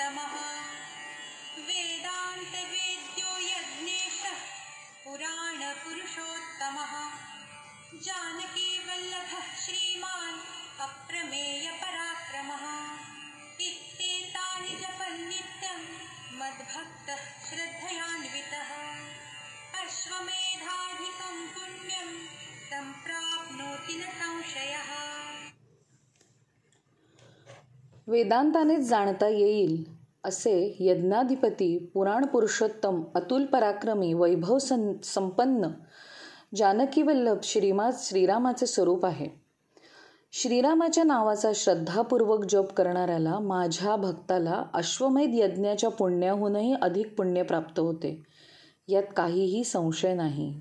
[0.00, 0.49] पुरुषोत्तमः
[28.10, 29.84] वेदांतानेच जाणता येईल
[30.24, 35.68] असे यज्ञाधिपती पुराण पुरुषोत्तम अतुल पराक्रमी वैभव सं संपन्न
[36.54, 39.28] जानकीवल्लभ श्रीमा श्रीरामाचे स्वरूप आहे.
[40.32, 48.22] श्रीरामाच्या नावाचा श्रद्धापूर्वक जप करणाऱ्याला माझ्या भक्ताला अश्वमेध यज्ञाच्या पुण्याहूनही अधिक पुण्य प्राप्त होते.
[48.88, 50.60] यात काहीही संशय नाही.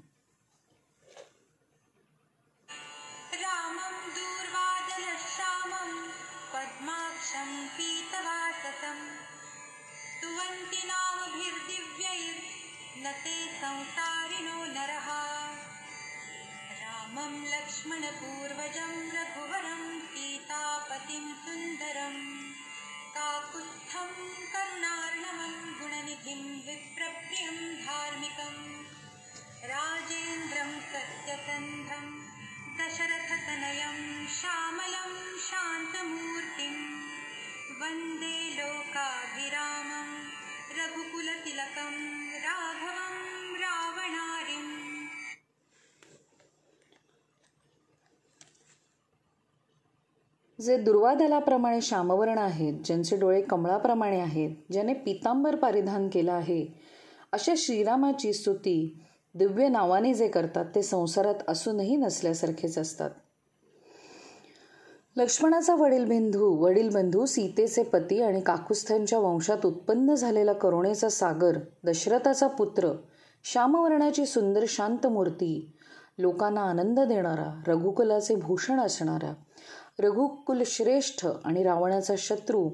[3.33, 4.09] रामं
[6.53, 9.15] पद्माक्षं पीतवाससं
[9.95, 15.07] स्तुवन्ति नामभिर्दिव्यैर्न ते संसारिणो नरः।
[16.81, 22.15] रामं लक्ष्मणपूर्वजं रघुवरं सीतापतिं सुन्दरं।
[23.15, 24.09] काकुत्स्थं
[24.53, 28.85] करुणार्णवं गुणनिधिं विप्रप्रियं धार्मिकम्।
[29.63, 32.18] राजेन्द्रं सत्यसन्धं
[41.77, 44.69] रघुकुलतिलकं राघवं रावणारिम्
[50.61, 56.65] जे दुर्वादलाप्रमाणे श्यामवर्ण आहेत ज्यांचे डोळे कमळाप्रमाणे आहेत ज्याने पितांबर परिधान केलं आहे
[57.31, 63.09] अशा श्रीरामाची स्तुती दिव्य नावाने जे करतात ते संसारात असूनही नसल्यासारखेच असतात.
[65.15, 72.47] लक्ष्मणाचा वडील बिंदू वडील बंधू सीतेचे पती आणि काकुस्थांच्या वंशात उत्पन्न झालेला करुणेचा सागर दशरथाचा
[72.47, 72.91] पुत्र
[73.43, 75.71] श्यामवर्णाची सुंदर शांत मूर्ती
[76.17, 79.33] लोकांना आनंद देणारा रघुकुलाचे भूषण असणारा
[79.99, 82.69] रघुकुल श्रेष्ठ आणि रावणाचा शत्रू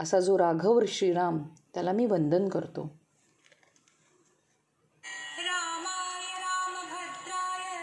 [0.00, 1.38] असा जो राघव श्रीराम
[1.74, 2.82] त्याला मी वंदन करतो.
[5.38, 7.76] रामाय रामभद्राय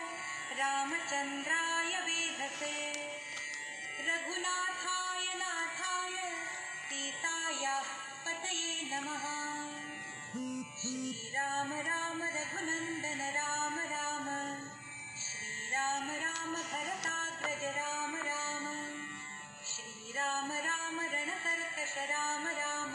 [0.59, 1.65] रामचन्द्राय
[4.08, 6.18] रघुनाथाय नाथाय
[6.90, 7.86] सीतायाः
[8.26, 9.24] पतये नमः।
[10.82, 14.26] श्रीराम राम रघुनन्दन राम राम।
[15.18, 18.66] श्रीराम राम भरताग्रज राम राम।
[19.66, 22.94] श्रीराम राम रणकर्कश राम राम।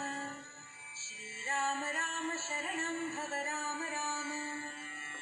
[0.96, 4.30] श्रीराम राम शरणं भव राम राम।